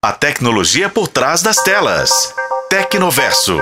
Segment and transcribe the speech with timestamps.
[0.00, 2.32] A tecnologia por trás das telas.
[2.70, 3.58] Tecnoverso.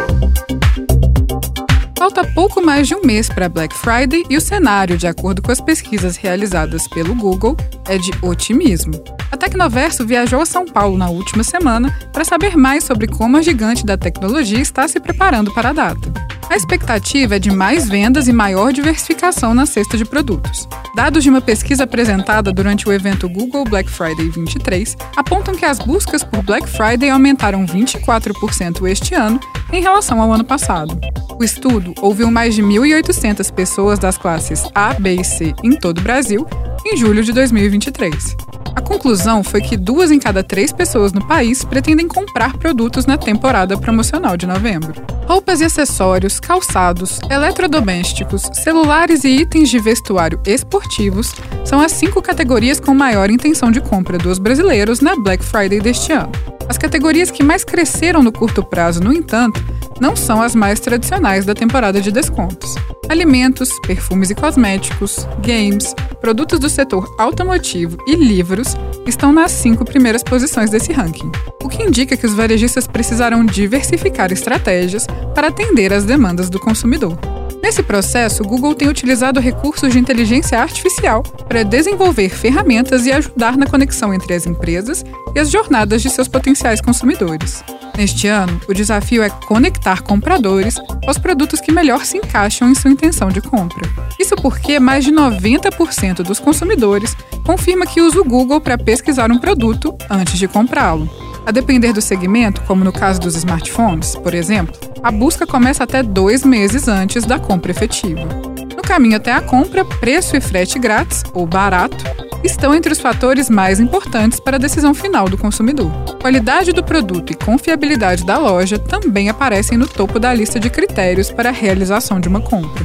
[1.98, 5.50] Falta pouco mais de um mês para Black Friday e o cenário, de acordo com
[5.50, 7.56] as pesquisas realizadas pelo Google,
[7.88, 9.02] é de otimismo.
[9.32, 13.42] A Tecnoverso viajou a São Paulo na última semana para saber mais sobre como a
[13.42, 16.25] gigante da tecnologia está se preparando para a data.
[16.48, 20.68] A expectativa é de mais vendas e maior diversificação na cesta de produtos.
[20.94, 25.78] Dados de uma pesquisa apresentada durante o evento Google Black Friday 23 apontam que as
[25.78, 29.40] buscas por Black Friday aumentaram 24% este ano
[29.72, 30.98] em relação ao ano passado.
[31.38, 35.98] O estudo ouviu mais de 1.800 pessoas das classes A, B e C em todo
[35.98, 36.46] o Brasil
[36.86, 38.45] em julho de 2023.
[38.86, 43.76] Conclusão foi que duas em cada três pessoas no país pretendem comprar produtos na temporada
[43.76, 44.94] promocional de novembro.
[45.26, 52.78] Roupas e acessórios, calçados, eletrodomésticos, celulares e itens de vestuário esportivos são as cinco categorias
[52.78, 56.30] com maior intenção de compra dos brasileiros na Black Friday deste ano.
[56.68, 59.62] As categorias que mais cresceram no curto prazo, no entanto,
[60.00, 62.74] não são as mais tradicionais da temporada de descontos.
[63.08, 65.94] Alimentos, perfumes e cosméticos, games,
[66.26, 71.30] produtos do setor automotivo e livros estão nas cinco primeiras posições desse ranking,
[71.62, 77.16] o que indica que os varejistas precisarão diversificar estratégias para atender às demandas do consumidor.
[77.62, 83.56] Nesse processo, o Google tem utilizado recursos de inteligência artificial para desenvolver ferramentas e ajudar
[83.56, 87.62] na conexão entre as empresas e as jornadas de seus potenciais consumidores.
[87.96, 90.74] Neste ano, o desafio é conectar compradores
[91.06, 93.88] aos produtos que melhor se encaixam em sua intenção de compra.
[94.20, 99.38] Isso porque mais de 90% dos consumidores confirma que usa o Google para pesquisar um
[99.38, 101.08] produto antes de comprá-lo.
[101.46, 106.02] A depender do segmento, como no caso dos smartphones, por exemplo, a busca começa até
[106.02, 108.28] dois meses antes da compra efetiva.
[108.76, 112.04] No caminho até a compra, preço e frete grátis, ou barato,
[112.44, 115.90] estão entre os fatores mais importantes para a decisão final do consumidor.
[116.26, 121.30] Qualidade do produto e confiabilidade da loja também aparecem no topo da lista de critérios
[121.30, 122.84] para a realização de uma compra.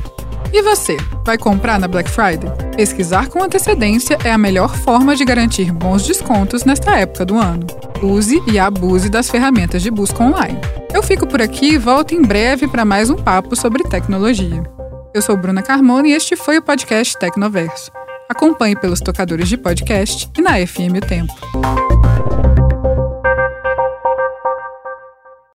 [0.53, 2.51] E você, vai comprar na Black Friday?
[2.75, 7.65] Pesquisar com antecedência é a melhor forma de garantir bons descontos nesta época do ano.
[8.03, 10.59] Use e abuse das ferramentas de busca online.
[10.93, 14.61] Eu fico por aqui e volto em breve para mais um papo sobre tecnologia.
[15.15, 17.91] Eu sou Bruna Carmona e este foi o podcast Tecnoverso.
[18.29, 22.00] Acompanhe pelos tocadores de podcast e na FM o Tempo.